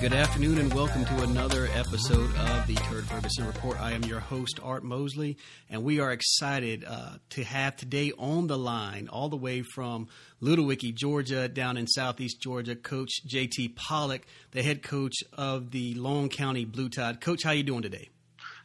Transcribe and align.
Good 0.00 0.12
afternoon 0.12 0.58
and 0.58 0.74
welcome 0.74 1.04
to 1.04 1.22
another 1.22 1.68
episode 1.74 2.34
of 2.34 2.66
the 2.66 2.74
Turd 2.74 3.04
Ferguson 3.04 3.46
Report. 3.46 3.80
I 3.80 3.92
am 3.92 4.02
your 4.04 4.18
host, 4.18 4.58
Art 4.60 4.82
Mosley, 4.82 5.36
and 5.70 5.84
we 5.84 6.00
are 6.00 6.10
excited 6.10 6.84
uh, 6.84 7.18
to 7.30 7.44
have 7.44 7.76
today 7.76 8.10
on 8.18 8.48
the 8.48 8.58
line, 8.58 9.08
all 9.08 9.28
the 9.28 9.36
way 9.36 9.62
from 9.62 10.08
Wickie, 10.42 10.94
Georgia, 10.94 11.48
down 11.48 11.76
in 11.76 11.86
southeast 11.86 12.40
Georgia, 12.40 12.74
Coach 12.74 13.10
JT 13.28 13.76
Pollock, 13.76 14.26
the 14.50 14.62
head 14.62 14.82
coach 14.82 15.18
of 15.34 15.70
the 15.70 15.94
Long 15.94 16.28
County 16.28 16.64
Blue 16.64 16.88
Tide. 16.88 17.20
Coach, 17.20 17.44
how 17.44 17.52
you 17.52 17.62
doing 17.62 17.82
today? 17.82 18.08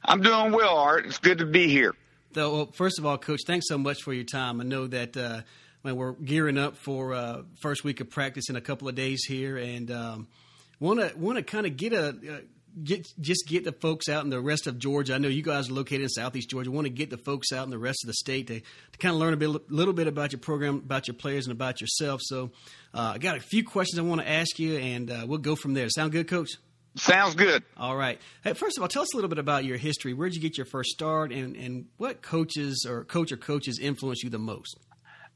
I'm 0.06 0.22
doing 0.22 0.52
well, 0.52 0.78
Art. 0.78 1.06
It's 1.06 1.18
good 1.18 1.40
to 1.40 1.46
be 1.46 1.68
here. 1.68 1.94
So, 2.34 2.54
well, 2.54 2.72
first 2.74 3.00
of 3.00 3.06
all, 3.06 3.18
Coach, 3.18 3.42
thanks 3.46 3.68
so 3.68 3.78
much 3.78 4.02
for 4.04 4.14
your 4.14 4.26
time. 4.26 4.60
I 4.60 4.64
know 4.64 4.88
that 4.88 5.16
uh, 5.16 5.42
we're 5.84 6.14
gearing 6.14 6.58
up 6.58 6.78
for 6.78 7.14
uh, 7.14 7.44
first 7.62 7.84
week 7.84 8.02
of 8.02 8.10
practice 8.10 8.50
in 8.50 8.56
a 8.56 8.62
couple 8.62 8.88
of 8.88 8.96
days 8.96 9.24
here, 9.26 9.58
and 9.58 9.92
um,– 9.92 10.28
want 10.84 11.00
to 11.00 11.18
want 11.18 11.38
to 11.38 11.44
kind 11.44 11.66
of 11.66 11.78
get 11.78 11.94
a 11.94 12.10
uh, 12.10 12.40
get 12.84 13.08
just 13.22 13.48
get 13.48 13.64
the 13.64 13.72
folks 13.72 14.10
out 14.10 14.24
in 14.24 14.30
the 14.30 14.42
rest 14.42 14.68
of 14.68 14.78
Georgia. 14.78 15.16
I 15.16 15.18
know 15.18 15.30
you 15.30 15.42
guys 15.42 15.70
are 15.70 15.74
located 15.74 16.02
in 16.02 16.10
Southeast 16.10 16.50
Georgia. 16.50 16.72
Want 16.72 16.86
to 16.86 16.94
get 16.94 17.10
the 17.10 17.18
folks 17.18 17.52
out 17.52 17.64
in 17.64 17.70
the 17.70 17.78
rest 17.78 18.04
of 18.04 18.08
the 18.08 18.14
state 18.14 18.48
to, 18.48 18.60
to 18.60 18.98
kind 19.00 19.14
of 19.14 19.20
learn 19.20 19.34
a 19.34 19.38
bit, 19.38 19.72
little 19.72 19.94
bit 19.94 20.08
about 20.08 20.32
your 20.34 20.40
program, 20.40 20.76
about 20.76 21.08
your 21.08 21.16
players, 21.16 21.46
and 21.46 21.54
about 21.54 21.82
yourself. 21.82 22.20
So, 22.24 22.52
uh, 22.94 23.14
I 23.16 23.18
got 23.18 23.38
a 23.38 23.40
few 23.40 23.64
questions 23.64 24.00
I 24.00 24.02
want 24.02 24.22
to 24.22 24.30
ask 24.30 24.60
you, 24.60 24.78
and 24.78 25.10
uh, 25.10 25.26
we'll 25.26 25.40
go 25.40 25.56
from 25.56 25.74
there. 25.74 25.90
Sound 25.90 26.12
good, 26.12 26.28
Coach? 26.28 26.50
Sounds 26.96 27.34
good. 27.34 27.64
All 27.76 27.96
right. 27.96 28.20
Hey, 28.44 28.54
first 28.54 28.78
of 28.78 28.84
all, 28.84 28.88
tell 28.88 29.02
us 29.02 29.14
a 29.14 29.18
little 29.18 29.30
bit 29.30 29.40
about 29.40 29.66
your 29.66 29.78
history. 29.78 30.14
Where 30.14 30.30
did 30.30 30.36
you 30.36 30.42
get 30.42 30.58
your 30.58 30.66
first 30.66 30.92
start, 30.92 31.32
and, 31.32 31.56
and 31.56 31.86
what 31.98 32.22
coaches 32.22 32.86
or 32.88 33.04
coach 33.04 33.32
or 33.32 33.38
coaches 33.38 33.80
influenced 33.80 34.24
you 34.24 34.30
the 34.30 34.38
most? 34.38 34.78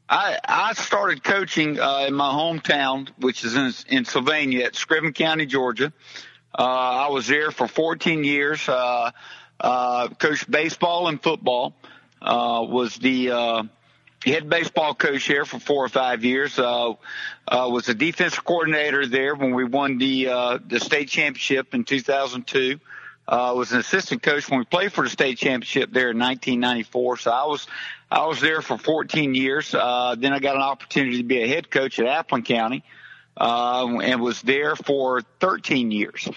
I 0.10 0.38
I 0.46 0.74
started 0.74 1.24
coaching 1.24 1.80
uh, 1.80 2.06
in 2.08 2.14
my 2.14 2.32
hometown, 2.32 3.10
which 3.20 3.44
is 3.44 3.56
in, 3.56 3.74
in 3.98 4.06
Sylvania, 4.06 4.66
at 4.66 4.74
Screven 4.74 5.14
County, 5.14 5.46
Georgia. 5.46 5.92
Uh, 6.58 6.64
I 6.64 7.10
was 7.10 7.28
there 7.28 7.52
for 7.52 7.68
14 7.68 8.24
years. 8.24 8.68
Uh, 8.70 9.12
uh, 9.60 10.08
coached 10.10 10.50
baseball 10.50 11.08
and 11.08 11.22
football. 11.22 11.74
Uh, 12.22 12.66
was 12.68 12.96
the 12.96 13.32
uh, 13.32 13.64
head 14.28 14.50
baseball 14.50 14.94
coach 14.94 15.28
there 15.28 15.46
for 15.46 15.60
four 15.60 15.86
or 15.86 15.90
five 15.90 16.24
years. 16.24 16.58
Uh, 16.60 16.94
uh, 17.48 17.70
was 17.72 17.90
a 17.90 17.94
defensive 17.94 18.44
coordinator 18.44 19.06
there 19.06 19.36
when 19.36 19.54
we 19.54 19.64
won 19.64 19.98
the 19.98 20.28
uh, 20.28 20.60
the 20.66 20.80
state 20.80 21.10
championship 21.10 21.74
in 21.74 21.84
2002 21.84 22.80
uh, 23.28 23.54
was 23.56 23.72
an 23.74 23.80
assistant 23.80 24.24
coach 24.24 24.50
when 24.50 24.60
we 24.60 24.66
played 24.66 24.94
for 24.94 25.04
the 25.04 25.10
state 25.10 25.38
championship 25.38 25.92
there 25.92 26.12
in 26.12 26.18
1994. 26.18 27.18
So 27.18 27.32
I 27.32 27.46
was, 27.46 27.68
I 28.10 28.26
was 28.26 28.40
there 28.40 28.62
for 28.62 28.78
14 28.78 29.36
years. 29.36 29.74
Uh, 29.74 30.16
then 30.18 30.34
I 30.34 30.40
got 30.40 30.56
an 30.56 30.62
opportunity 30.62 31.18
to 31.18 31.24
be 31.24 31.42
a 31.42 31.48
head 31.48 31.70
coach 31.70 32.00
at 32.00 32.06
Appling 32.06 32.46
County, 32.46 32.84
uh, 33.36 34.00
and 34.02 34.22
was 34.22 34.42
there 34.42 34.76
for 34.76 35.22
13 35.40 35.92
years. 35.92 36.30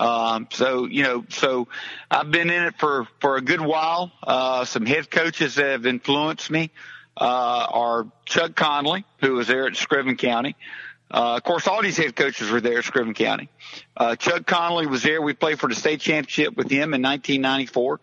Um, 0.00 0.48
so, 0.50 0.86
you 0.86 1.02
know, 1.02 1.24
so 1.28 1.68
I've 2.10 2.30
been 2.30 2.50
in 2.50 2.62
it 2.64 2.78
for, 2.78 3.06
for 3.20 3.36
a 3.36 3.42
good 3.42 3.60
while. 3.60 4.12
Uh, 4.22 4.64
some 4.64 4.86
head 4.86 5.10
coaches 5.10 5.56
that 5.56 5.66
have 5.66 5.86
influenced 5.86 6.50
me, 6.50 6.70
uh, 6.70 6.70
are 7.26 8.06
Chuck 8.24 8.54
Conley, 8.54 9.04
who 9.20 9.34
was 9.34 9.46
there 9.46 9.66
at 9.66 9.74
Screven 9.74 10.16
County. 10.16 10.56
Uh, 11.10 11.36
of 11.36 11.42
course, 11.42 11.66
all 11.66 11.82
these 11.82 11.96
head 11.96 12.14
coaches 12.14 12.50
were 12.50 12.60
there 12.60 12.78
at 12.78 12.84
Screven 12.84 13.14
County. 13.14 13.48
Uh, 13.96 14.14
Chuck 14.16 14.46
Conley 14.46 14.86
was 14.86 15.02
there. 15.02 15.22
We 15.22 15.32
played 15.32 15.58
for 15.58 15.68
the 15.68 15.74
state 15.74 16.00
championship 16.00 16.56
with 16.56 16.70
him 16.70 16.94
in 16.94 17.02
1994. 17.02 18.00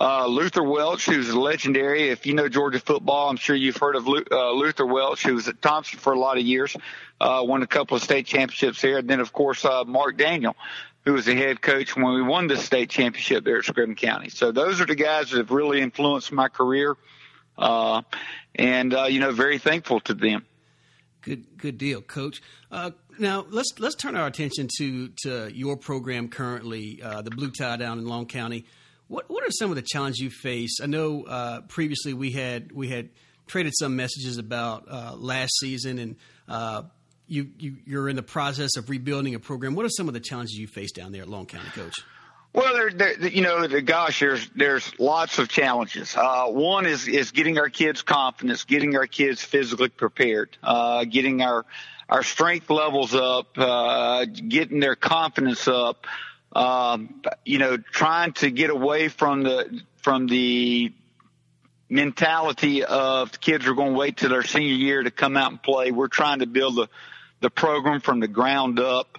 Uh, 0.00 0.26
Luther 0.26 0.62
Welch, 0.62 1.06
who's 1.06 1.34
legendary. 1.34 2.08
If 2.08 2.26
you 2.26 2.34
know 2.34 2.48
Georgia 2.48 2.80
football, 2.80 3.28
I'm 3.28 3.36
sure 3.36 3.54
you've 3.54 3.76
heard 3.76 3.94
of 3.94 4.06
uh, 4.08 4.50
Luther 4.52 4.86
Welch, 4.86 5.22
who 5.22 5.34
was 5.34 5.48
at 5.48 5.60
Thomson 5.62 5.98
for 5.98 6.12
a 6.12 6.18
lot 6.18 6.38
of 6.38 6.44
years, 6.44 6.76
uh, 7.20 7.42
won 7.44 7.62
a 7.62 7.66
couple 7.66 7.96
of 7.96 8.02
state 8.02 8.26
championships 8.26 8.80
there. 8.80 8.98
And 8.98 9.08
then, 9.08 9.20
of 9.20 9.32
course, 9.32 9.64
uh, 9.64 9.84
Mark 9.84 10.16
Daniel, 10.16 10.56
who 11.04 11.12
was 11.12 11.26
the 11.26 11.34
head 11.34 11.60
coach 11.60 11.94
when 11.94 12.14
we 12.14 12.22
won 12.22 12.46
the 12.46 12.56
state 12.56 12.90
championship 12.90 13.44
there 13.44 13.58
at 13.58 13.64
Screven 13.64 13.96
County. 13.96 14.30
So 14.30 14.50
those 14.50 14.80
are 14.80 14.86
the 14.86 14.94
guys 14.94 15.30
that 15.30 15.38
have 15.38 15.50
really 15.50 15.80
influenced 15.80 16.32
my 16.32 16.48
career. 16.48 16.92
Uh, 16.92 16.96
and, 17.58 18.94
uh, 18.94 19.04
you 19.04 19.20
know, 19.20 19.32
very 19.32 19.58
thankful 19.58 20.00
to 20.00 20.14
them. 20.14 20.44
Good, 21.22 21.56
good 21.56 21.78
deal, 21.78 22.02
Coach. 22.02 22.42
Uh, 22.70 22.90
now 23.18 23.46
let's 23.48 23.70
let's 23.78 23.94
turn 23.94 24.16
our 24.16 24.26
attention 24.26 24.68
to 24.78 25.08
to 25.22 25.50
your 25.54 25.76
program 25.76 26.28
currently, 26.28 27.00
uh, 27.00 27.22
the 27.22 27.30
Blue 27.30 27.50
Tide 27.50 27.78
down 27.78 27.98
in 27.98 28.06
Long 28.06 28.26
County. 28.26 28.64
What 29.06 29.30
what 29.30 29.44
are 29.44 29.50
some 29.52 29.70
of 29.70 29.76
the 29.76 29.82
challenges 29.82 30.18
you 30.18 30.30
face? 30.30 30.80
I 30.82 30.86
know 30.86 31.22
uh, 31.24 31.60
previously 31.62 32.12
we 32.12 32.32
had 32.32 32.72
we 32.72 32.88
had 32.88 33.10
traded 33.46 33.72
some 33.78 33.94
messages 33.94 34.38
about 34.38 34.86
uh, 34.90 35.14
last 35.14 35.52
season, 35.60 35.98
and 35.98 36.16
uh, 36.48 36.82
you, 37.28 37.50
you 37.58 37.76
you're 37.84 38.08
in 38.08 38.16
the 38.16 38.22
process 38.22 38.76
of 38.76 38.90
rebuilding 38.90 39.34
a 39.34 39.38
program. 39.38 39.74
What 39.74 39.86
are 39.86 39.90
some 39.90 40.08
of 40.08 40.14
the 40.14 40.20
challenges 40.20 40.56
you 40.56 40.66
face 40.66 40.90
down 40.90 41.12
there 41.12 41.22
at 41.22 41.28
Long 41.28 41.46
County, 41.46 41.68
Coach? 41.70 41.94
Well, 42.54 42.74
there, 42.74 42.90
there, 42.90 43.28
you 43.28 43.40
know, 43.40 43.66
gosh, 43.80 44.20
there's 44.20 44.46
there's 44.54 44.98
lots 44.98 45.38
of 45.38 45.48
challenges. 45.48 46.14
Uh, 46.14 46.48
one 46.48 46.84
is 46.84 47.08
is 47.08 47.30
getting 47.30 47.58
our 47.58 47.70
kids 47.70 48.02
confidence, 48.02 48.64
getting 48.64 48.94
our 48.94 49.06
kids 49.06 49.42
physically 49.42 49.88
prepared, 49.88 50.56
uh, 50.62 51.04
getting 51.04 51.40
our 51.40 51.64
our 52.10 52.22
strength 52.22 52.68
levels 52.68 53.14
up, 53.14 53.56
uh, 53.56 54.26
getting 54.26 54.80
their 54.80 54.96
confidence 54.96 55.66
up. 55.66 56.06
Um, 56.54 57.22
you 57.46 57.56
know, 57.56 57.78
trying 57.78 58.32
to 58.34 58.50
get 58.50 58.68
away 58.68 59.08
from 59.08 59.44
the 59.44 59.80
from 60.02 60.26
the 60.26 60.92
mentality 61.88 62.84
of 62.84 63.32
the 63.32 63.38
kids 63.38 63.66
are 63.66 63.74
going 63.74 63.92
to 63.92 63.98
wait 63.98 64.18
till 64.18 64.28
their 64.28 64.42
senior 64.42 64.74
year 64.74 65.02
to 65.02 65.10
come 65.10 65.38
out 65.38 65.52
and 65.52 65.62
play. 65.62 65.90
We're 65.90 66.08
trying 66.08 66.40
to 66.40 66.46
build 66.46 66.76
the 66.76 66.88
the 67.40 67.48
program 67.48 68.02
from 68.02 68.20
the 68.20 68.28
ground 68.28 68.78
up 68.78 69.18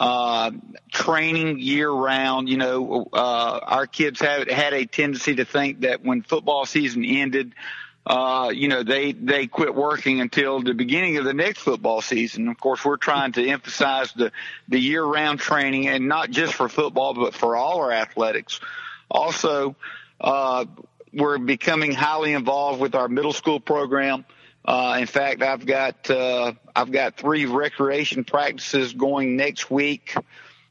uh, 0.00 0.50
training 0.90 1.60
year 1.60 1.90
round. 1.90 2.48
You 2.48 2.56
know, 2.56 3.08
uh, 3.12 3.60
our 3.62 3.86
kids 3.86 4.20
have 4.20 4.48
had 4.48 4.72
a 4.72 4.86
tendency 4.86 5.36
to 5.36 5.44
think 5.44 5.80
that 5.80 6.02
when 6.02 6.22
football 6.22 6.64
season 6.64 7.04
ended, 7.04 7.54
uh, 8.06 8.50
you 8.52 8.68
know, 8.68 8.82
they, 8.82 9.12
they 9.12 9.46
quit 9.46 9.74
working 9.74 10.22
until 10.22 10.62
the 10.62 10.72
beginning 10.72 11.18
of 11.18 11.24
the 11.24 11.34
next 11.34 11.58
football 11.58 12.00
season. 12.00 12.48
Of 12.48 12.58
course, 12.58 12.82
we're 12.82 12.96
trying 12.96 13.32
to 13.32 13.46
emphasize 13.46 14.10
the, 14.14 14.32
the 14.68 14.78
year 14.80 15.04
round 15.04 15.38
training 15.38 15.86
and 15.86 16.08
not 16.08 16.30
just 16.30 16.54
for 16.54 16.70
football, 16.70 17.12
but 17.12 17.34
for 17.34 17.54
all 17.54 17.82
our 17.82 17.92
athletics. 17.92 18.58
Also, 19.10 19.76
uh, 20.18 20.64
we're 21.12 21.36
becoming 21.36 21.92
highly 21.92 22.32
involved 22.32 22.80
with 22.80 22.94
our 22.94 23.08
middle 23.08 23.34
school 23.34 23.60
program. 23.60 24.20
Uh, 24.20 24.39
in 24.68 25.06
fact, 25.06 25.42
I've 25.42 25.66
got 25.66 26.10
uh, 26.10 26.52
I've 26.74 26.92
got 26.92 27.16
three 27.16 27.46
recreation 27.46 28.24
practices 28.24 28.92
going 28.92 29.36
next 29.36 29.70
week 29.70 30.14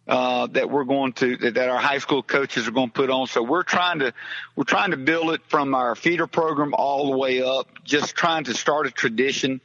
uh, 0.09 0.47
that 0.47 0.69
we're 0.69 0.85
going 0.85 1.13
to 1.13 1.37
that 1.37 1.69
our 1.69 1.77
high 1.77 1.99
school 1.99 2.23
coaches 2.23 2.67
are 2.67 2.71
going 2.71 2.89
to 2.89 2.93
put 2.93 3.11
on. 3.11 3.27
So 3.27 3.43
we're 3.43 3.63
trying 3.63 3.99
to 3.99 4.11
we're 4.55 4.63
trying 4.63 4.91
to 4.91 4.97
build 4.97 5.31
it 5.31 5.41
from 5.47 5.75
our 5.75 5.95
feeder 5.95 6.25
program 6.25 6.73
all 6.73 7.11
the 7.11 7.17
way 7.17 7.43
up. 7.43 7.67
Just 7.83 8.15
trying 8.15 8.45
to 8.45 8.55
start 8.55 8.87
a 8.87 8.91
tradition. 8.91 9.61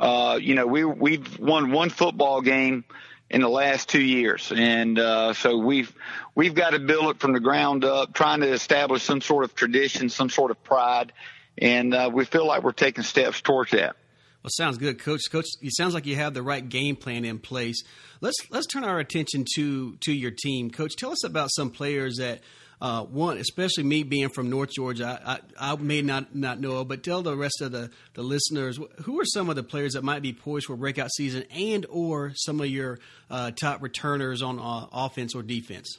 Uh, 0.00 0.38
you 0.42 0.56
know, 0.56 0.66
we 0.66 0.84
we've 0.84 1.38
won 1.38 1.70
one 1.70 1.90
football 1.90 2.42
game 2.42 2.84
in 3.30 3.40
the 3.40 3.48
last 3.48 3.88
two 3.88 4.02
years, 4.02 4.52
and 4.54 4.98
uh, 4.98 5.32
so 5.34 5.56
we've 5.56 5.94
we've 6.34 6.54
got 6.54 6.70
to 6.70 6.80
build 6.80 7.14
it 7.14 7.20
from 7.20 7.32
the 7.32 7.40
ground 7.40 7.84
up, 7.84 8.12
trying 8.12 8.40
to 8.40 8.52
establish 8.52 9.04
some 9.04 9.20
sort 9.20 9.44
of 9.44 9.54
tradition, 9.54 10.08
some 10.08 10.30
sort 10.30 10.50
of 10.50 10.62
pride 10.64 11.12
and 11.58 11.94
uh, 11.94 12.10
we 12.12 12.24
feel 12.24 12.46
like 12.46 12.62
we're 12.62 12.72
taking 12.72 13.04
steps 13.04 13.40
towards 13.40 13.72
that. 13.72 13.96
Well, 14.42 14.50
sounds 14.50 14.78
good, 14.78 15.00
Coach. 15.00 15.22
Coach, 15.30 15.46
it 15.60 15.74
sounds 15.74 15.92
like 15.92 16.06
you 16.06 16.14
have 16.14 16.32
the 16.32 16.42
right 16.42 16.66
game 16.66 16.94
plan 16.94 17.24
in 17.24 17.40
place. 17.40 17.82
Let's 18.20 18.36
let's 18.50 18.66
turn 18.66 18.84
our 18.84 18.98
attention 18.98 19.44
to 19.56 19.96
to 19.96 20.12
your 20.12 20.30
team, 20.30 20.70
Coach. 20.70 20.94
Tell 20.96 21.10
us 21.10 21.24
about 21.24 21.50
some 21.52 21.70
players 21.70 22.16
that. 22.18 22.40
Uh, 22.78 23.02
one, 23.04 23.38
especially 23.38 23.84
me 23.84 24.02
being 24.02 24.28
from 24.28 24.50
North 24.50 24.70
Georgia, 24.70 25.18
I, 25.24 25.40
I, 25.58 25.72
I, 25.72 25.76
may 25.76 26.02
not, 26.02 26.34
not 26.36 26.60
know, 26.60 26.84
but 26.84 27.02
tell 27.02 27.22
the 27.22 27.34
rest 27.34 27.62
of 27.62 27.72
the, 27.72 27.90
the 28.12 28.20
listeners 28.20 28.78
who 29.04 29.18
are 29.18 29.24
some 29.24 29.48
of 29.48 29.56
the 29.56 29.62
players 29.62 29.94
that 29.94 30.04
might 30.04 30.20
be 30.20 30.34
poised 30.34 30.66
for 30.66 30.76
breakout 30.76 31.10
season, 31.10 31.44
and 31.50 31.86
or 31.88 32.32
some 32.34 32.60
of 32.60 32.66
your 32.66 32.98
uh, 33.30 33.50
top 33.52 33.82
returners 33.82 34.42
on 34.42 34.58
uh, 34.58 34.88
offense 34.92 35.34
or 35.34 35.42
defense. 35.42 35.98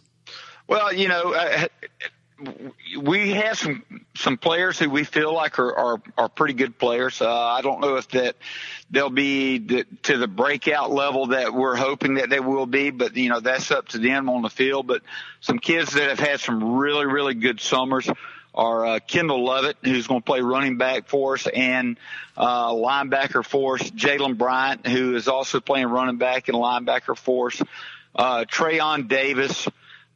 Well, 0.68 0.94
you 0.94 1.08
know, 1.08 1.34
uh, 1.34 1.66
we 3.00 3.32
have 3.32 3.58
some 3.58 3.84
some 4.16 4.38
players 4.38 4.78
who 4.78 4.90
we 4.90 5.04
feel 5.04 5.34
like 5.34 5.58
are 5.60 5.74
are, 5.76 6.02
are 6.18 6.30
pretty 6.30 6.54
good 6.54 6.78
players. 6.78 7.22
Uh, 7.22 7.30
I 7.30 7.62
don't 7.62 7.82
know 7.82 7.96
if 7.96 8.08
that 8.10 8.36
they'll 8.92 9.10
be 9.10 9.58
the, 9.58 9.86
to 10.04 10.18
the 10.18 10.28
breakout 10.28 10.92
level 10.92 11.28
that 11.28 11.54
we're 11.54 11.76
hoping 11.76 12.16
that 12.16 12.30
they 12.30 12.40
will 12.40 12.68
be, 12.68 12.92
but 12.92 13.16
you 13.16 13.30
know 13.30 13.40
that's 13.40 13.72
up 13.72 13.88
to 13.90 13.98
them 13.98 14.30
on 14.30 14.44
the 14.44 14.50
field. 14.50 14.88
But 14.88 15.02
some 15.42 15.58
kids 15.58 15.94
that 15.94 16.10
have 16.10 16.20
had 16.20 16.40
some 16.40 16.78
really 16.78 17.06
really 17.06 17.34
good 17.34 17.60
summers 17.60 18.08
are 18.54 18.86
uh, 18.86 19.00
Kendall 19.00 19.44
Lovett, 19.44 19.78
who's 19.84 20.08
going 20.08 20.22
to 20.22 20.26
play 20.26 20.42
running 20.42 20.78
back 20.78 21.08
for 21.08 21.36
us, 21.36 21.48
and 21.48 22.00
uh, 22.36 22.72
linebacker 22.72 23.46
for 23.46 23.76
us, 23.76 23.92
Jalen 23.92 24.38
Bryant, 24.38 24.86
who 24.86 25.16
is 25.16 25.28
also 25.28 25.60
playing 25.60 25.88
running 25.88 26.18
back 26.18 26.48
and 26.48 26.58
linebacker 26.58 27.16
for 27.16 27.48
us, 27.48 27.62
uh, 28.16 28.46
Trayon 28.46 29.08
Davis 29.08 29.68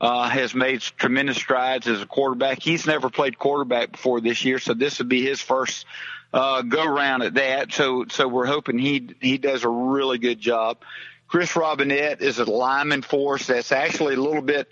uh, 0.01 0.27
has 0.27 0.55
made 0.55 0.81
tremendous 0.81 1.37
strides 1.37 1.87
as 1.87 2.01
a 2.01 2.07
quarterback. 2.07 2.61
He's 2.61 2.87
never 2.87 3.11
played 3.11 3.37
quarterback 3.37 3.91
before 3.91 4.19
this 4.19 4.43
year, 4.43 4.57
so 4.57 4.73
this 4.73 4.97
would 4.97 5.09
be 5.09 5.23
his 5.23 5.39
first 5.39 5.85
uh, 6.33 6.63
go 6.63 6.83
round 6.85 7.21
at 7.21 7.35
that. 7.35 7.71
So 7.71 8.05
so 8.09 8.27
we're 8.27 8.47
hoping 8.47 8.79
he 8.79 9.15
he 9.21 9.37
does 9.37 9.63
a 9.63 9.69
really 9.69 10.17
good 10.17 10.39
job. 10.39 10.79
Chris 11.27 11.55
Robinette 11.55 12.21
is 12.21 12.39
a 12.39 12.45
lineman 12.45 13.03
for 13.03 13.35
us 13.35 13.45
that's 13.45 13.71
actually 13.71 14.15
a 14.15 14.19
little 14.19 14.41
bit 14.41 14.67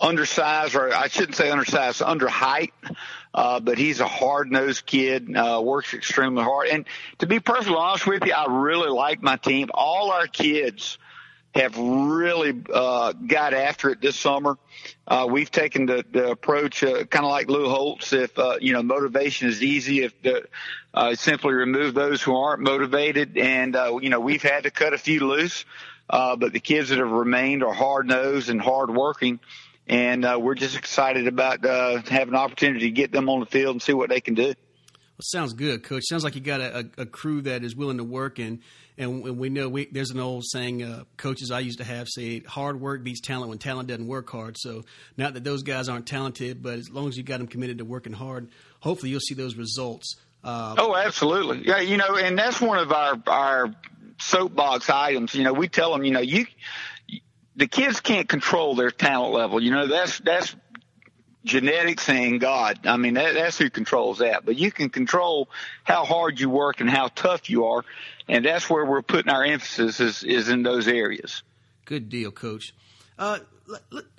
undersized, 0.00 0.74
or 0.74 0.92
I 0.92 1.08
shouldn't 1.08 1.36
say 1.36 1.48
undersized, 1.48 2.02
under 2.02 2.28
height. 2.28 2.74
Uh, 3.32 3.60
but 3.60 3.78
he's 3.78 4.00
a 4.00 4.08
hard 4.08 4.50
nosed 4.50 4.84
kid, 4.84 5.34
uh, 5.36 5.60
works 5.62 5.94
extremely 5.94 6.42
hard. 6.42 6.68
And 6.68 6.86
to 7.18 7.26
be 7.26 7.38
perfectly 7.38 7.76
honest 7.76 8.06
with 8.06 8.24
you, 8.24 8.32
I 8.32 8.46
really 8.48 8.90
like 8.90 9.22
my 9.22 9.36
team. 9.36 9.68
All 9.72 10.10
our 10.10 10.26
kids 10.26 10.98
have 11.56 11.76
really 11.78 12.54
uh, 12.72 13.12
got 13.12 13.54
after 13.54 13.90
it 13.90 14.00
this 14.00 14.16
summer. 14.16 14.58
Uh, 15.06 15.26
we've 15.30 15.50
taken 15.50 15.86
the, 15.86 16.04
the 16.10 16.30
approach, 16.30 16.82
uh, 16.82 17.04
kind 17.04 17.24
of 17.24 17.30
like 17.30 17.48
Lou 17.48 17.68
Holtz. 17.68 18.12
If 18.12 18.38
uh, 18.38 18.58
you 18.60 18.72
know 18.72 18.82
motivation 18.82 19.48
is 19.48 19.62
easy, 19.62 20.02
if 20.02 20.20
the, 20.22 20.46
uh, 20.94 21.14
simply 21.14 21.54
remove 21.54 21.94
those 21.94 22.22
who 22.22 22.36
aren't 22.36 22.62
motivated, 22.62 23.36
and 23.36 23.74
uh, 23.74 23.98
you 24.00 24.10
know 24.10 24.20
we've 24.20 24.42
had 24.42 24.64
to 24.64 24.70
cut 24.70 24.92
a 24.92 24.98
few 24.98 25.26
loose, 25.26 25.64
uh, 26.10 26.36
but 26.36 26.52
the 26.52 26.60
kids 26.60 26.90
that 26.90 26.98
have 26.98 27.10
remained 27.10 27.62
are 27.62 27.72
hard 27.72 28.06
nosed 28.06 28.48
and 28.48 28.60
hard 28.60 28.90
working, 28.90 29.40
and 29.86 30.24
uh, 30.24 30.38
we're 30.40 30.54
just 30.54 30.76
excited 30.76 31.26
about 31.26 31.64
uh, 31.64 32.02
having 32.08 32.34
an 32.34 32.40
opportunity 32.40 32.86
to 32.86 32.90
get 32.90 33.12
them 33.12 33.28
on 33.28 33.40
the 33.40 33.46
field 33.46 33.74
and 33.74 33.82
see 33.82 33.92
what 33.92 34.08
they 34.08 34.20
can 34.20 34.34
do. 34.34 34.54
Well, 35.16 35.22
sounds 35.22 35.54
good, 35.54 35.82
Coach. 35.82 36.02
Sounds 36.06 36.24
like 36.24 36.34
you 36.34 36.42
got 36.42 36.60
a, 36.60 36.90
a, 36.98 37.06
crew 37.06 37.40
that 37.42 37.64
is 37.64 37.74
willing 37.74 37.96
to 37.96 38.04
work, 38.04 38.38
and 38.38 38.60
and 38.98 39.22
we 39.22 39.48
know 39.50 39.68
we, 39.68 39.86
there's 39.86 40.10
an 40.10 40.20
old 40.20 40.44
saying, 40.46 40.82
uh, 40.82 41.04
coaches 41.16 41.50
I 41.50 41.60
used 41.60 41.78
to 41.78 41.84
have 41.84 42.08
say, 42.08 42.40
"Hard 42.40 42.80
work 42.80 43.04
beats 43.04 43.20
talent 43.20 43.50
when 43.50 43.58
talent 43.58 43.88
doesn't 43.88 44.06
work 44.06 44.30
hard." 44.30 44.56
So, 44.58 44.84
not 45.16 45.34
that 45.34 45.44
those 45.44 45.62
guys 45.62 45.88
aren't 45.88 46.06
talented, 46.06 46.62
but 46.62 46.78
as 46.78 46.90
long 46.90 47.08
as 47.08 47.16
you 47.16 47.22
got 47.22 47.38
them 47.38 47.46
committed 47.46 47.78
to 47.78 47.84
working 47.84 48.12
hard, 48.12 48.48
hopefully 48.80 49.10
you'll 49.10 49.20
see 49.20 49.34
those 49.34 49.56
results. 49.56 50.16
Uh, 50.42 50.76
oh, 50.78 50.96
absolutely, 50.96 51.66
yeah. 51.66 51.80
You 51.80 51.96
know, 51.96 52.16
and 52.16 52.38
that's 52.38 52.60
one 52.60 52.78
of 52.78 52.92
our 52.92 53.20
our 53.26 53.74
soapbox 54.18 54.88
items. 54.88 55.34
You 55.34 55.44
know, 55.44 55.52
we 55.52 55.68
tell 55.68 55.92
them, 55.92 56.04
you 56.04 56.12
know, 56.12 56.20
you 56.20 56.46
the 57.56 57.66
kids 57.66 58.00
can't 58.00 58.28
control 58.28 58.74
their 58.74 58.90
talent 58.90 59.34
level. 59.34 59.62
You 59.62 59.72
know, 59.72 59.86
that's 59.86 60.18
that's 60.20 60.54
genetics 61.46 62.08
and 62.08 62.38
God. 62.40 62.80
I 62.84 62.96
mean, 62.98 63.14
that, 63.14 63.34
that's 63.34 63.56
who 63.56 63.70
controls 63.70 64.18
that. 64.18 64.44
But 64.44 64.56
you 64.56 64.70
can 64.70 64.90
control 64.90 65.48
how 65.84 66.04
hard 66.04 66.38
you 66.38 66.50
work 66.50 66.80
and 66.80 66.90
how 66.90 67.08
tough 67.08 67.48
you 67.48 67.66
are, 67.66 67.84
and 68.28 68.44
that's 68.44 68.68
where 68.68 68.84
we're 68.84 69.02
putting 69.02 69.32
our 69.32 69.44
emphasis 69.44 70.00
is, 70.00 70.24
is 70.24 70.48
in 70.48 70.62
those 70.62 70.88
areas. 70.88 71.42
Good 71.86 72.08
deal, 72.08 72.32
Coach. 72.32 72.74
Uh, 73.18 73.38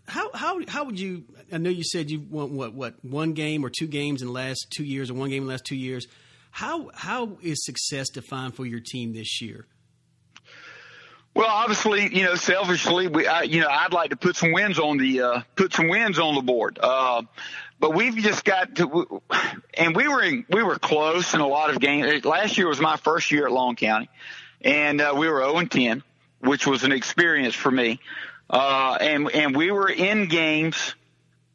how 0.07 0.31
how 0.33 0.65
how 0.67 0.85
would 0.85 0.99
you? 0.99 1.25
I 1.51 1.57
know 1.57 1.69
you 1.69 1.83
said 1.83 2.09
you 2.09 2.19
won 2.19 2.55
what 2.55 2.73
what 2.73 3.05
one 3.05 3.33
game 3.33 3.63
or 3.63 3.69
two 3.69 3.87
games 3.87 4.21
in 4.21 4.27
the 4.27 4.33
last 4.33 4.67
two 4.75 4.83
years, 4.83 5.11
or 5.11 5.13
one 5.13 5.29
game 5.29 5.43
in 5.43 5.47
the 5.47 5.51
last 5.51 5.65
two 5.65 5.75
years. 5.75 6.07
How 6.51 6.89
how 6.95 7.37
is 7.41 7.63
success 7.63 8.09
defined 8.09 8.55
for 8.55 8.65
your 8.65 8.79
team 8.79 9.13
this 9.13 9.41
year? 9.41 9.67
Well, 11.37 11.51
obviously, 11.51 12.17
you 12.17 12.23
know, 12.23 12.33
selfishly, 12.33 13.07
we, 13.09 13.27
I, 13.27 13.43
you 13.43 13.61
know, 13.61 13.67
I'd 13.69 13.93
like 13.93 14.09
to 14.09 14.15
put 14.15 14.35
some 14.35 14.53
wins 14.53 14.79
on 14.79 14.97
the, 14.97 15.21
uh, 15.21 15.41
put 15.55 15.71
some 15.71 15.87
wins 15.87 16.17
on 16.17 16.33
the 16.33 16.41
board. 16.41 16.79
Uh, 16.81 17.21
but 17.79 17.93
we've 17.93 18.15
just 18.15 18.43
got 18.43 18.73
to, 18.77 19.21
and 19.75 19.95
we 19.95 20.07
were 20.07 20.23
in, 20.23 20.47
we 20.49 20.63
were 20.63 20.79
close 20.79 21.35
in 21.35 21.39
a 21.39 21.47
lot 21.47 21.69
of 21.69 21.79
games. 21.79 22.25
Last 22.25 22.57
year 22.57 22.67
was 22.67 22.79
my 22.79 22.97
first 22.97 23.29
year 23.29 23.45
at 23.45 23.51
Long 23.51 23.75
County, 23.75 24.09
and 24.61 24.99
uh, 24.99 25.13
we 25.15 25.29
were 25.29 25.41
0 25.41 25.57
and 25.57 25.69
10, 25.69 26.01
which 26.39 26.65
was 26.65 26.83
an 26.83 26.91
experience 26.91 27.53
for 27.53 27.69
me. 27.69 27.99
Uh, 28.49 28.97
and 28.99 29.29
and 29.29 29.55
we 29.55 29.69
were 29.69 29.89
in 29.89 30.29
games 30.29 30.95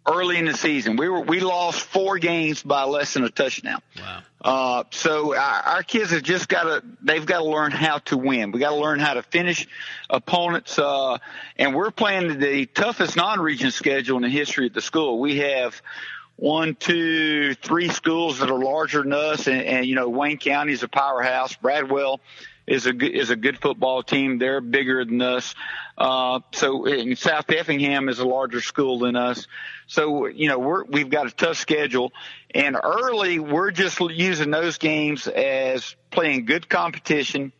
early 0.07 0.37
in 0.37 0.47
the 0.47 0.57
season. 0.57 0.97
We 0.97 1.09
were 1.09 1.21
we 1.21 1.41
lost 1.41 1.81
four 1.81 2.19
games 2.19 2.63
by 2.63 2.85
less 2.85 3.15
than 3.15 3.25
a 3.25 3.31
touchdown. 3.31 3.81
Wow. 3.99 4.23
Uh, 4.41 4.85
so 4.91 5.37
our, 5.37 5.63
our 5.63 5.83
kids 5.83 6.11
have 6.11 6.23
just 6.23 6.49
got 6.49 6.65
to 6.65 6.83
they've 7.03 7.25
got 7.25 7.39
to 7.39 7.45
learn 7.45 7.71
how 7.71 7.99
to 7.99 8.17
win. 8.17 8.51
We 8.53 8.61
got 8.61 8.71
to 8.71 8.77
learn 8.77 8.99
how 8.99 9.15
to 9.15 9.23
finish 9.23 9.67
opponents. 10.11 10.79
Uh, 10.79 11.19
and 11.57 11.75
we're 11.75 11.93
playing 11.93 12.39
the 12.41 12.67
toughest 12.67 13.17
non-region 13.17 13.71
schedule 13.71 14.17
in 14.17 14.23
the 14.23 14.29
history 14.29 14.67
of 14.67 14.73
the 14.73 14.81
school. 14.81 15.21
We 15.21 15.39
have 15.39 15.81
one, 16.37 16.75
two, 16.75 17.55
three 17.55 17.89
schools 17.89 18.41
that 18.41 18.51
are 18.51 18.59
larger 18.59 19.03
than 19.03 19.13
us, 19.13 19.47
and, 19.47 19.63
and 19.63 19.87
you 19.87 19.95
know 19.95 20.09
Wayne 20.09 20.39
County 20.39 20.73
is 20.73 20.83
a 20.83 20.89
powerhouse. 20.89 21.55
Bradwell 21.55 22.21
is 22.67 22.87
a 22.87 22.95
is 22.95 23.31
a 23.31 23.37
good 23.37 23.59
football 23.61 24.03
team. 24.03 24.39
They're 24.39 24.61
bigger 24.61 25.05
than 25.05 25.21
us. 25.21 25.55
Uh, 25.99 26.41
so 26.53 26.87
South 27.15 27.51
Effingham 27.51 28.09
is 28.09 28.19
a 28.19 28.27
larger 28.27 28.61
school 28.61 29.01
than 29.01 29.17
us. 29.17 29.47
So 29.87 30.27
you 30.27 30.49
know 30.49 30.59
we're 30.59 30.85
we've 30.85 31.11
got 31.11 31.27
a 31.27 31.31
tough 31.31 31.57
schedule, 31.57 32.13
and 32.55 32.77
early 32.83 33.39
we're 33.39 33.71
just 33.71 34.01
using 34.01 34.51
those 34.51 34.79
games 34.79 35.27
as 35.27 35.97
playing 36.11 36.47
good 36.47 36.69
competition. 36.69 37.53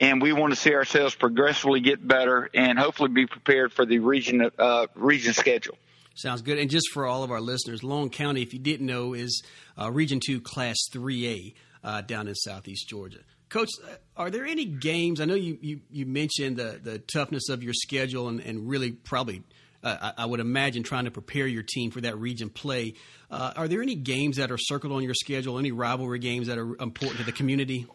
And 0.00 0.20
we 0.20 0.32
want 0.32 0.52
to 0.52 0.56
see 0.56 0.74
ourselves 0.74 1.14
progressively 1.14 1.80
get 1.80 2.06
better 2.06 2.50
and 2.52 2.76
hopefully 2.76 3.10
be 3.10 3.26
prepared 3.26 3.72
for 3.72 3.86
the 3.86 4.00
region 4.00 4.50
uh, 4.58 4.86
region 4.96 5.32
schedule. 5.34 5.76
Sounds 6.16 6.42
good. 6.42 6.58
And 6.58 6.70
just 6.70 6.90
for 6.92 7.06
all 7.06 7.22
of 7.22 7.30
our 7.30 7.40
listeners, 7.40 7.82
Long 7.82 8.10
County, 8.10 8.42
if 8.42 8.52
you 8.52 8.60
didn't 8.60 8.86
know, 8.86 9.14
is 9.14 9.42
uh, 9.80 9.90
Region 9.90 10.20
Two, 10.24 10.40
Class 10.40 10.76
Three 10.92 11.54
A, 11.84 11.86
uh, 11.86 12.00
down 12.02 12.28
in 12.28 12.34
Southeast 12.34 12.88
Georgia. 12.88 13.18
Coach, 13.48 13.70
are 14.16 14.30
there 14.30 14.44
any 14.44 14.64
games? 14.64 15.20
I 15.20 15.26
know 15.26 15.34
you, 15.34 15.58
you, 15.60 15.80
you 15.90 16.06
mentioned 16.06 16.56
the, 16.56 16.80
the 16.82 16.98
toughness 16.98 17.48
of 17.48 17.62
your 17.62 17.74
schedule 17.74 18.28
and, 18.28 18.40
and 18.40 18.68
really 18.68 18.92
probably, 18.92 19.42
uh, 19.82 20.12
I, 20.16 20.26
would 20.26 20.40
imagine, 20.40 20.82
trying 20.82 21.04
to 21.04 21.10
prepare 21.10 21.46
your 21.46 21.62
team 21.62 21.90
for 21.90 22.00
that 22.00 22.18
region 22.18 22.50
play. 22.50 22.94
Uh, 23.30 23.52
are 23.56 23.68
there 23.68 23.82
any 23.82 23.94
games 23.94 24.36
that 24.36 24.50
are 24.50 24.58
circled 24.58 24.92
on 24.92 25.02
your 25.02 25.14
schedule? 25.14 25.58
Any 25.58 25.72
rivalry 25.72 26.18
games 26.18 26.48
that 26.48 26.58
are 26.58 26.76
important 26.80 27.18
to 27.18 27.24
the 27.24 27.32
community? 27.32 27.86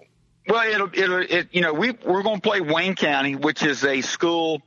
Well, 0.47 0.67
it'll, 0.71 0.89
it'll 0.93 1.19
it, 1.21 1.49
you 1.51 1.61
know, 1.61 1.73
we, 1.73 1.91
we're 1.91 2.23
going 2.23 2.37
to 2.37 2.41
play 2.41 2.61
Wayne 2.61 2.95
County, 2.95 3.35
which 3.35 3.63
is 3.63 3.83
a 3.83 4.01
school 4.01 4.61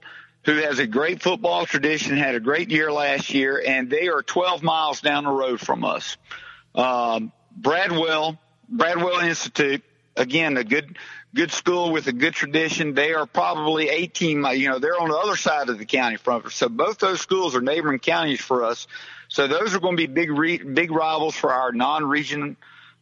who 0.44 0.56
has 0.56 0.78
a 0.78 0.86
great 0.86 1.22
football 1.22 1.66
tradition, 1.66 2.16
had 2.16 2.34
a 2.34 2.40
great 2.40 2.70
year 2.70 2.92
last 2.92 3.32
year, 3.32 3.62
and 3.64 3.88
they 3.88 4.08
are 4.08 4.22
12 4.22 4.62
miles 4.62 5.00
down 5.00 5.24
the 5.24 5.30
road 5.30 5.60
from 5.60 5.84
us. 5.84 6.16
Um, 6.74 7.32
Bradwell, 7.56 8.38
Bradwell 8.68 9.20
Institute, 9.20 9.82
again, 10.16 10.56
a 10.56 10.64
good, 10.64 10.98
good 11.34 11.52
school 11.52 11.92
with 11.92 12.06
a 12.06 12.12
good 12.12 12.34
tradition. 12.34 12.94
They 12.94 13.14
are 13.14 13.26
probably 13.26 13.88
18, 13.88 14.44
you 14.56 14.68
know, 14.68 14.78
they're 14.78 15.00
on 15.00 15.08
the 15.08 15.16
other 15.16 15.36
side 15.36 15.68
of 15.68 15.78
the 15.78 15.84
county 15.84 16.16
from 16.16 16.46
us. 16.46 16.54
So 16.54 16.68
both 16.68 16.98
those 16.98 17.20
schools 17.20 17.54
are 17.54 17.60
neighboring 17.60 17.98
counties 17.98 18.40
for 18.40 18.64
us. 18.64 18.86
So 19.28 19.46
those 19.46 19.74
are 19.74 19.80
going 19.80 19.96
to 19.96 20.06
be 20.06 20.12
big, 20.12 20.30
re, 20.30 20.58
big 20.58 20.90
rivals 20.90 21.34
for 21.34 21.52
our 21.52 21.72
non-region, 21.72 22.56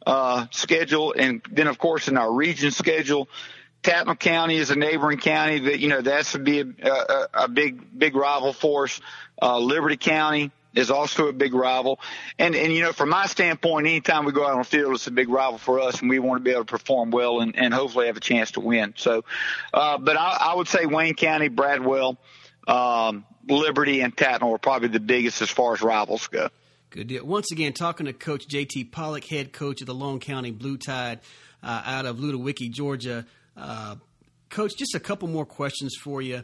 uh, 0.07 0.47
schedule. 0.51 1.15
And 1.17 1.43
then 1.51 1.67
of 1.67 1.79
course 1.79 2.09
in 2.09 2.17
our 2.17 2.33
region 2.33 2.71
schedule, 2.71 3.29
Tattnall 3.83 4.19
County 4.19 4.57
is 4.57 4.71
a 4.71 4.77
neighboring 4.77 5.19
county 5.19 5.59
that, 5.61 5.81
you 5.81 5.89
know, 5.89 6.03
that's 6.03 6.33
to 6.33 6.39
be 6.39 6.61
a, 6.61 6.65
a, 6.89 7.29
a 7.33 7.49
big, 7.49 7.99
big 7.99 8.15
rival 8.15 8.53
for 8.53 8.85
us. 8.85 9.01
Uh, 9.41 9.59
Liberty 9.59 9.97
County, 9.97 10.51
is 10.75 10.91
also 10.91 11.29
a 11.29 11.33
big 11.33 11.55
rival. 11.55 12.01
And, 12.39 12.55
and, 12.55 12.73
you 12.73 12.83
know, 12.83 12.93
from 12.93 13.09
my 13.09 13.27
standpoint, 13.27 13.87
anytime 13.87 14.25
we 14.25 14.33
go 14.33 14.45
out 14.45 14.53
on 14.53 14.59
the 14.59 14.65
field, 14.65 14.95
it's 14.95 15.07
a 15.07 15.11
big 15.11 15.29
rival 15.29 15.59
for 15.59 15.81
us 15.81 16.01
and 16.01 16.09
we 16.09 16.19
want 16.19 16.41
to 16.41 16.45
be 16.45 16.53
able 16.53 16.65
to 16.65 16.71
perform 16.71 17.11
well 17.11 17.41
and, 17.41 17.57
and 17.57 17.75
hopefully 17.75 18.07
have 18.07 18.17
a 18.17 18.21
chance 18.21 18.53
to 18.53 18.61
win. 18.61 18.95
So, 18.97 19.25
uh, 19.75 19.99
but 19.99 20.17
I, 20.17 20.39
I 20.41 20.55
would 20.55 20.69
say 20.69 20.87
Wayne 20.87 21.15
County, 21.15 21.49
Bradwell, 21.49 22.17
um, 22.69 23.25
Liberty 23.49 24.01
and 24.01 24.17
Tattnall 24.17 24.55
are 24.55 24.59
probably 24.59 24.89
the 24.89 25.01
biggest 25.01 25.43
as 25.43 25.51
far 25.51 25.73
as 25.73 25.83
rivals 25.83 26.27
go. 26.29 26.51
Good 26.91 27.07
deal. 27.07 27.25
Once 27.25 27.53
again, 27.53 27.73
talking 27.73 28.07
to 28.07 28.13
Coach 28.13 28.49
JT 28.49 28.91
Pollock, 28.91 29.25
head 29.25 29.53
coach 29.53 29.81
of 29.81 29.87
the 29.87 29.95
Long 29.95 30.19
County 30.19 30.51
Blue 30.51 30.77
Tide 30.77 31.21
uh, 31.63 31.83
out 31.85 32.05
of 32.05 32.19
Ludowici, 32.19 32.71
Georgia. 32.71 33.27
Uh, 33.57 33.97
coach, 34.49 34.73
just 34.77 34.95
a 34.95 35.01
couple 35.01 35.29
more 35.29 35.47
questions 35.47 35.95
for 36.01 36.21
you. 36.21 36.43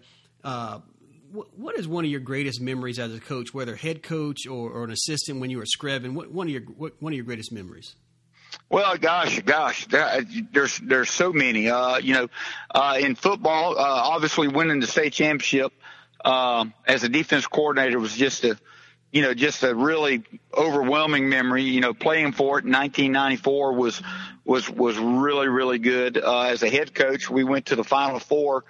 What 1.33 1.79
is 1.79 1.89
one 1.89 2.05
of 2.05 2.11
your 2.11 2.21
greatest 2.21 2.61
memories 2.61 2.99
as 2.99 3.15
a 3.15 3.21
coach, 3.21 3.53
whether 3.53 3.75
head 3.77 4.03
coach 4.03 4.47
or, 4.47 4.71
or 4.71 4.85
an 4.85 4.91
assistant 4.91 5.41
when 5.41 5.51
you 5.51 5.59
were 5.59 5.65
Screven? 5.65 6.15
What 6.15 6.31
one 6.31 6.47
of 6.47 6.53
your 6.53 6.63
what, 6.63 7.01
one 7.01 7.13
of 7.13 7.17
your 7.17 7.25
greatest 7.25 7.53
memories? 7.53 7.95
Well, 8.69 8.97
gosh, 8.97 9.41
gosh, 9.43 9.87
there's 9.87 10.79
there's 10.79 11.11
so 11.11 11.33
many. 11.33 11.69
Uh, 11.69 11.99
you 11.99 12.15
know, 12.15 12.29
uh, 12.75 12.99
in 13.01 13.15
football, 13.15 13.79
uh, 13.79 13.83
obviously 13.83 14.49
winning 14.49 14.81
the 14.81 14.87
state 14.87 15.13
championship 15.13 15.73
uh, 16.25 16.65
as 16.87 17.05
a 17.05 17.09
defense 17.09 17.47
coordinator 17.47 17.99
was 17.99 18.17
just 18.17 18.45
a, 18.45 18.59
you 19.13 19.23
know, 19.23 19.35
just 19.35 19.63
a 19.63 19.75
really 19.75 20.25
overwhelming 20.53 21.29
memory. 21.29 21.63
You 21.63 21.81
know, 21.81 21.95
playing 21.95 22.33
for 22.33 22.59
it 22.59 22.65
in 22.65 22.73
1994 22.73 23.73
was 23.75 24.03
was 24.45 24.69
was 24.69 24.99
really 24.99 25.49
really 25.49 25.79
good. 25.79 26.19
Uh, 26.19 26.43
as 26.43 26.63
a 26.63 26.69
head 26.69 26.95
coach, 26.95 27.31
we 27.31 27.45
went 27.45 27.67
to 27.67 27.77
the 27.77 27.85
Final 27.85 28.19
Four 28.19 28.65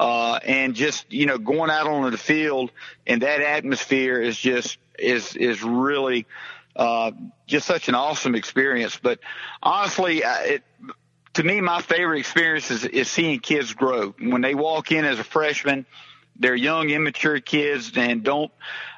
uh, 0.00 0.40
and 0.42 0.74
just, 0.74 1.12
you 1.12 1.26
know, 1.26 1.36
going 1.36 1.70
out 1.70 1.86
onto 1.86 2.10
the 2.10 2.16
field 2.16 2.70
and 3.06 3.20
that 3.20 3.42
atmosphere 3.42 4.18
is 4.18 4.38
just, 4.38 4.78
is, 4.98 5.36
is 5.36 5.62
really, 5.62 6.26
uh, 6.74 7.10
just 7.46 7.66
such 7.66 7.90
an 7.90 7.94
awesome 7.94 8.34
experience. 8.34 8.98
But 9.00 9.18
honestly, 9.62 10.24
uh, 10.24 10.38
it, 10.38 10.62
to 11.34 11.42
me, 11.42 11.60
my 11.60 11.82
favorite 11.82 12.20
experience 12.20 12.70
is, 12.70 12.86
is 12.86 13.10
seeing 13.10 13.40
kids 13.40 13.74
grow. 13.74 14.14
When 14.18 14.40
they 14.40 14.54
walk 14.54 14.90
in 14.90 15.04
as 15.04 15.18
a 15.18 15.24
freshman, 15.24 15.84
they're 16.38 16.56
young, 16.56 16.88
immature 16.88 17.38
kids 17.38 17.92
and 17.94 18.22
don't, 18.22 18.50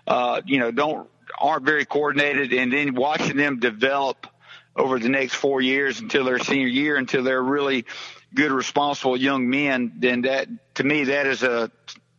uh, 0.06 0.40
you 0.46 0.60
know, 0.60 0.70
don't 0.70 1.08
aren't 1.36 1.64
very 1.64 1.84
coordinated, 1.84 2.52
and 2.52 2.72
then 2.72 2.94
watching 2.94 3.36
them 3.36 3.58
develop 3.58 4.28
over 4.76 5.00
the 5.00 5.08
next 5.08 5.34
four 5.34 5.60
years 5.60 5.98
until 5.98 6.24
their 6.24 6.38
senior 6.38 6.68
year, 6.68 6.96
until 6.96 7.24
they're 7.24 7.42
really 7.42 7.86
good, 8.34 8.52
responsible 8.52 9.16
young 9.16 9.48
men, 9.48 9.92
then 9.96 10.22
that 10.22 10.48
to 10.76 10.84
me 10.84 11.04
that 11.04 11.26
is 11.26 11.42
a 11.42 11.70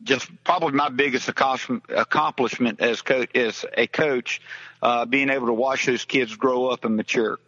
just 0.04 0.30
probably 0.44 0.74
my 0.74 0.90
biggest 0.90 1.30
accomplishment 1.30 2.80
as 2.80 3.02
co- 3.02 3.26
as 3.34 3.66
a 3.76 3.88
coach, 3.88 4.42
uh, 4.82 5.06
being 5.06 5.30
able 5.30 5.48
to 5.48 5.54
watch 5.54 5.86
those 5.86 6.06
kids 6.06 6.36
grow 6.36 6.68
up 6.68 6.84
and 6.86 6.96
mature. 6.96 7.40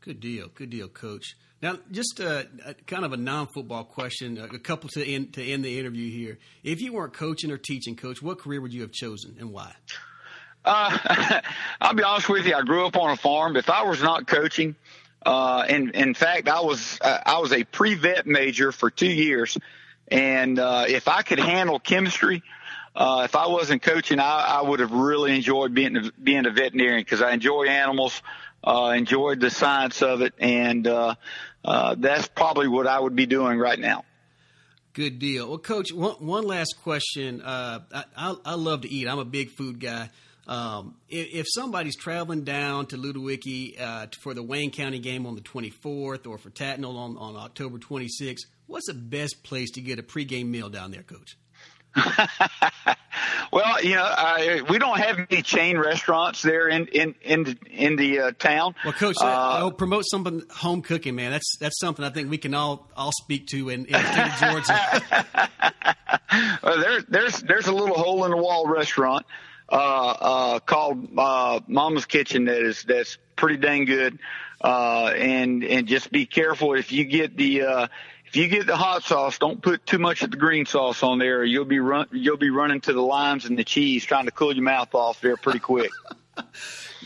Good 0.00 0.20
deal, 0.20 0.48
good 0.48 0.70
deal, 0.70 0.88
coach. 0.88 1.36
Now, 1.62 1.78
just 1.90 2.20
a, 2.20 2.46
a 2.64 2.74
kind 2.74 3.04
of 3.04 3.12
a 3.12 3.16
non-football 3.16 3.84
question, 3.84 4.38
a 4.38 4.58
couple 4.58 4.88
to 4.90 5.06
end 5.06 5.34
to 5.34 5.44
end 5.44 5.64
the 5.64 5.78
interview 5.78 6.10
here. 6.10 6.38
If 6.62 6.80
you 6.80 6.92
weren't 6.92 7.14
coaching 7.14 7.50
or 7.50 7.58
teaching, 7.58 7.96
coach, 7.96 8.22
what 8.22 8.38
career 8.38 8.60
would 8.60 8.72
you 8.72 8.82
have 8.82 8.92
chosen 8.92 9.36
and 9.38 9.50
why? 9.52 9.72
Uh, 10.64 11.40
I'll 11.80 11.94
be 11.94 12.02
honest 12.02 12.28
with 12.28 12.46
you. 12.46 12.54
I 12.54 12.62
grew 12.62 12.86
up 12.86 12.96
on 12.96 13.10
a 13.10 13.16
farm. 13.16 13.56
If 13.56 13.70
I 13.70 13.82
was 13.84 14.02
not 14.02 14.26
coaching, 14.26 14.76
uh, 15.24 15.64
and 15.68 15.90
in 15.94 16.14
fact, 16.14 16.48
I 16.48 16.60
was 16.60 16.98
uh, 17.00 17.18
I 17.24 17.38
was 17.38 17.52
a 17.52 17.64
pre-vet 17.64 18.26
major 18.26 18.72
for 18.72 18.90
two 18.90 19.10
years, 19.10 19.56
and 20.08 20.58
uh, 20.58 20.84
if 20.88 21.08
I 21.08 21.22
could 21.22 21.38
handle 21.38 21.78
chemistry, 21.78 22.42
uh, 22.94 23.22
if 23.24 23.36
I 23.36 23.46
wasn't 23.48 23.82
coaching, 23.82 24.20
I, 24.20 24.58
I 24.58 24.62
would 24.62 24.80
have 24.80 24.92
really 24.92 25.34
enjoyed 25.34 25.74
being 25.74 26.10
being 26.22 26.46
a 26.46 26.50
veterinarian 26.50 27.00
because 27.00 27.22
I 27.22 27.32
enjoy 27.32 27.66
animals, 27.66 28.22
uh, 28.64 28.94
enjoyed 28.96 29.40
the 29.40 29.50
science 29.50 30.02
of 30.02 30.22
it, 30.22 30.34
and 30.38 30.86
uh, 30.86 31.14
uh, 31.64 31.94
that's 31.98 32.28
probably 32.28 32.68
what 32.68 32.86
I 32.86 32.98
would 32.98 33.16
be 33.16 33.26
doing 33.26 33.58
right 33.58 33.78
now. 33.78 34.04
Good 34.94 35.18
deal. 35.18 35.46
Well, 35.46 35.58
Coach, 35.58 35.92
one, 35.92 36.14
one 36.14 36.44
last 36.44 36.76
question. 36.82 37.42
Uh, 37.42 37.80
I, 37.92 38.04
I, 38.16 38.36
I 38.46 38.54
love 38.54 38.80
to 38.80 38.88
eat. 38.88 39.06
I'm 39.06 39.18
a 39.18 39.26
big 39.26 39.50
food 39.50 39.78
guy. 39.78 40.08
Um, 40.46 40.94
if, 41.08 41.34
if, 41.34 41.46
somebody's 41.48 41.96
traveling 41.96 42.44
down 42.44 42.86
to 42.86 42.96
Ludowici 42.96 43.80
uh, 43.80 44.06
for 44.20 44.32
the 44.32 44.44
Wayne 44.44 44.70
County 44.70 45.00
game 45.00 45.26
on 45.26 45.34
the 45.34 45.40
24th 45.40 46.26
or 46.26 46.38
for 46.38 46.50
Tattnall 46.50 46.96
on, 46.96 47.16
on 47.18 47.36
October 47.36 47.78
26th, 47.78 48.46
what's 48.66 48.86
the 48.86 48.94
best 48.94 49.42
place 49.42 49.72
to 49.72 49.80
get 49.80 49.98
a 49.98 50.04
pregame 50.04 50.46
meal 50.46 50.68
down 50.68 50.92
there, 50.92 51.02
Coach? 51.02 51.36
well, 53.52 53.82
you 53.82 53.94
know, 53.94 54.04
I, 54.04 54.62
we 54.68 54.78
don't 54.78 54.98
have 54.98 55.18
any 55.30 55.42
chain 55.42 55.78
restaurants 55.78 56.42
there 56.42 56.68
in 56.68 56.86
in 56.88 57.14
in 57.22 57.44
the, 57.44 57.56
in 57.70 57.96
the 57.96 58.20
uh, 58.20 58.32
town. 58.32 58.74
Well, 58.84 58.92
Coach, 58.92 59.16
uh, 59.20 59.24
I'll 59.24 59.72
promote 59.72 60.04
something 60.06 60.42
home 60.50 60.82
cooking, 60.82 61.14
man. 61.14 61.30
That's 61.30 61.56
that's 61.58 61.80
something 61.80 62.04
I 62.04 62.10
think 62.10 62.30
we 62.30 62.36
can 62.36 62.54
all 62.54 62.90
all 62.94 63.12
speak 63.12 63.46
to 63.48 63.70
in, 63.70 63.86
in 63.86 63.92
the 63.92 64.12
state 64.12 64.26
of 64.26 64.52
Georgia. 64.52 65.48
well, 66.62 66.80
there's 66.80 67.04
there's 67.08 67.40
there's 67.40 67.66
a 67.66 67.74
little 67.74 67.96
hole 67.96 68.26
in 68.26 68.30
the 68.30 68.36
wall 68.36 68.68
restaurant 68.68 69.24
called 69.68 71.08
uh, 71.16 71.60
Mama's 71.66 72.06
Kitchen 72.06 72.46
that 72.46 72.62
is 72.62 72.84
that's 72.84 73.18
pretty 73.36 73.56
dang 73.56 73.84
good. 73.84 74.18
Uh, 74.60 75.12
and 75.16 75.62
and 75.64 75.86
just 75.86 76.10
be 76.10 76.24
careful 76.26 76.74
if 76.74 76.90
you 76.90 77.04
get 77.04 77.36
the 77.36 77.62
uh, 77.62 77.88
if 78.26 78.36
you 78.36 78.48
get 78.48 78.66
the 78.66 78.76
hot 78.76 79.02
sauce, 79.02 79.38
don't 79.38 79.62
put 79.62 79.84
too 79.86 79.98
much 79.98 80.22
of 80.22 80.30
the 80.30 80.36
green 80.36 80.66
sauce 80.66 81.02
on 81.02 81.18
there. 81.18 81.40
Or 81.40 81.44
you'll 81.44 81.64
be 81.64 81.78
run 81.78 82.06
you'll 82.12 82.38
be 82.38 82.50
running 82.50 82.80
to 82.82 82.92
the 82.92 83.02
limes 83.02 83.44
and 83.44 83.58
the 83.58 83.64
cheese 83.64 84.04
trying 84.04 84.24
to 84.24 84.30
cool 84.30 84.54
your 84.54 84.64
mouth 84.64 84.94
off 84.94 85.20
there 85.20 85.36
pretty 85.36 85.60
quick. 85.60 85.90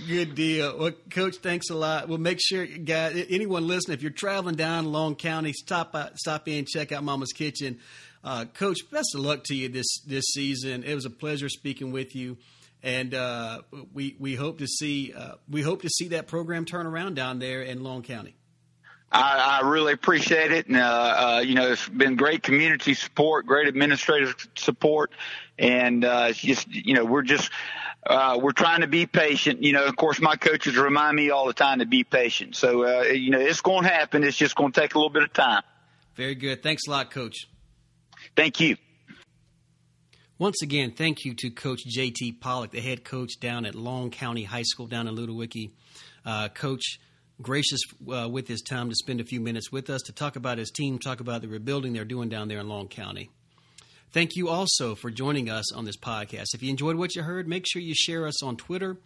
Good 0.07 0.35
deal. 0.35 0.79
Well, 0.79 0.93
Coach, 1.11 1.37
thanks 1.37 1.71
a 1.71 1.75
lot. 1.75 2.09
We'll 2.09 2.19
make 2.19 2.39
sure, 2.41 2.67
guys, 2.67 3.27
anyone 3.29 3.67
listening, 3.67 3.97
if 3.97 4.03
you're 4.03 4.11
traveling 4.11 4.55
down 4.55 4.93
Long 4.93 5.15
County, 5.15 5.53
stop 5.53 5.97
stop 6.17 6.49
in, 6.49 6.65
check 6.65 6.93
out 6.93 7.05
Mama's 7.05 7.33
Kitchen. 7.33 7.79
Uh, 8.23 8.45
Coach, 8.45 8.79
best 8.91 9.15
of 9.15 9.21
luck 9.21 9.45
to 9.45 9.55
you 9.55 9.69
this 9.69 10.01
this 10.07 10.25
season. 10.33 10.85
It 10.85 10.95
was 10.95 11.05
a 11.05 11.11
pleasure 11.11 11.49
speaking 11.49 11.91
with 11.93 12.15
you, 12.15 12.39
and 12.83 13.15
uh, 13.15 13.63
we 13.93 14.17
we 14.19 14.35
hope 14.35 14.59
to 14.59 14.67
see 14.67 15.13
uh, 15.13 15.35
we 15.49 15.63
hope 15.63 15.83
to 15.83 15.89
see 15.89 16.09
that 16.09 16.27
program 16.27 16.65
turn 16.65 16.87
around 16.87 17.15
down 17.15 17.39
there 17.39 17.63
in 17.63 17.83
Long 17.83 18.03
County. 18.03 18.37
I, 19.13 19.61
I 19.63 19.69
really 19.69 19.93
appreciate 19.93 20.53
it, 20.53 20.69
and 20.69 20.77
uh, 20.77 20.81
uh, 21.37 21.41
you 21.41 21.55
know 21.55 21.73
it's 21.73 21.89
been 21.89 22.17
great 22.17 22.43
community 22.43 22.95
support, 22.95 23.47
great 23.47 23.67
administrative 23.67 24.49
support, 24.55 25.13
and 25.59 26.05
uh, 26.05 26.33
just 26.33 26.69
you 26.69 26.95
know 26.95 27.05
we're 27.05 27.23
just 27.23 27.51
uh, 28.07 28.39
we're 28.41 28.53
trying 28.53 28.81
to 28.81 28.87
be 28.87 29.07
patient. 29.07 29.63
You 29.63 29.73
know, 29.73 29.85
of 29.85 29.97
course, 29.97 30.21
my 30.21 30.37
coaches 30.37 30.77
remind 30.77 31.17
me 31.17 31.31
all 31.31 31.47
the 31.47 31.53
time 31.53 31.81
to 31.81 31.87
be 31.87 32.05
patient. 32.05 32.57
So 32.57 32.85
uh, 32.85 33.03
you 33.03 33.31
know, 33.31 33.41
it's 33.41 33.61
going 33.61 33.83
to 33.83 33.89
happen. 33.89 34.25
It's 34.25 34.37
just 34.37 34.57
going 34.57 34.73
to 34.73 34.81
take 34.81 34.95
a 34.95 34.99
little 34.99 35.11
bit 35.11 35.23
of 35.23 35.33
time. 35.33 35.63
Very 36.17 36.35
good. 36.35 36.63
Thanks 36.63 36.83
a 36.87 36.91
lot, 36.91 37.11
Coach. 37.11 37.47
Thank 38.37 38.61
you. 38.61 38.77
Once 40.39 40.63
again, 40.63 40.91
thank 40.91 41.25
you 41.25 41.35
to 41.35 41.51
Coach 41.51 41.81
J.T. 41.87 42.33
Pollock, 42.41 42.71
the 42.71 42.81
head 42.81 43.05
coach 43.05 43.33
down 43.41 43.67
at 43.67 43.75
Long 43.75 44.11
County 44.11 44.45
High 44.45 44.63
School 44.63 44.87
down 44.87 45.07
in 45.07 45.15
Ludowici. 45.15 45.73
Uh, 46.25 46.49
coach, 46.49 46.99
gracious 47.43 47.81
uh, 48.11 48.27
with 48.27 48.49
his 48.49 48.63
time 48.63 48.89
to 48.89 48.95
spend 48.95 49.21
a 49.21 49.25
few 49.25 49.41
minutes 49.41 49.71
with 49.71 49.91
us 49.91 50.01
to 50.03 50.13
talk 50.13 50.37
about 50.37 50.57
his 50.57 50.71
team, 50.71 50.99
talk 50.99 51.21
about 51.21 51.43
the 51.43 51.49
rebuilding 51.49 51.93
they're 51.93 52.07
doing 52.07 52.31
down 52.31 52.49
there 52.49 52.59
in 52.59 52.69
Long 52.71 52.89
County. 52.89 53.31
Thank 54.13 54.35
you 54.35 54.49
also 54.49 54.95
for 54.95 55.11
joining 55.11 55.49
us 55.49 55.73
on 55.73 55.85
this 55.85 55.97
podcast. 55.97 56.55
If 56.55 56.63
you 56.63 56.71
enjoyed 56.71 56.97
what 56.97 57.15
you 57.15 57.23
heard, 57.23 57.47
make 57.47 57.65
sure 57.67 57.81
you 57.81 57.95
share 57.95 58.27
us 58.27 58.43
on 58.43 58.57
Twitter. 58.57 58.97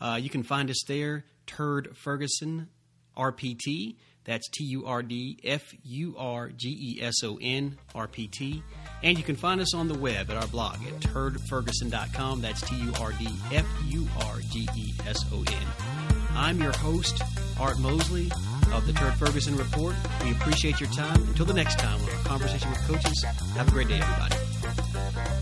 Uh, 0.00 0.18
you 0.20 0.30
can 0.30 0.42
find 0.42 0.70
us 0.70 0.82
there, 0.86 1.24
Turd 1.46 1.96
Ferguson 1.96 2.68
RPT. 3.16 3.96
That's 4.24 4.48
T 4.48 4.64
U 4.64 4.86
R 4.86 5.02
D 5.02 5.38
F 5.44 5.62
U 5.84 6.14
R 6.16 6.48
G 6.48 6.96
E 6.98 7.02
S 7.02 7.22
O 7.22 7.38
N 7.42 7.76
R 7.94 8.08
P 8.08 8.26
T. 8.26 8.62
And 9.02 9.18
you 9.18 9.24
can 9.24 9.36
find 9.36 9.60
us 9.60 9.74
on 9.74 9.86
the 9.86 9.98
web 9.98 10.30
at 10.30 10.36
our 10.38 10.46
blog 10.46 10.76
at 10.76 10.98
turdferguson.com. 11.00 12.40
That's 12.40 12.62
T 12.62 12.74
U 12.76 12.92
R 13.00 13.12
D 13.12 13.28
F 13.52 13.66
U 13.88 14.08
R 14.26 14.36
G 14.50 14.66
E 14.74 14.94
S 15.06 15.18
O 15.32 15.44
N. 15.46 15.66
I'm 16.32 16.58
your 16.58 16.72
host, 16.72 17.22
Art 17.60 17.78
Mosley 17.78 18.32
of 18.72 18.86
the 18.86 18.94
Turd 18.94 19.14
Ferguson 19.14 19.56
Report. 19.56 19.94
We 20.24 20.32
appreciate 20.32 20.80
your 20.80 20.90
time. 20.90 21.22
Until 21.28 21.46
the 21.46 21.54
next 21.54 21.78
time, 21.78 22.00
on 22.00 22.08
our 22.08 22.24
conversation 22.24 22.70
with 22.70 22.80
coaches, 22.80 23.24
have 23.56 23.68
a 23.68 23.70
great 23.70 23.88
day, 23.88 24.00
everybody. 24.00 24.43
Thank 24.64 25.28
you. 25.28 25.33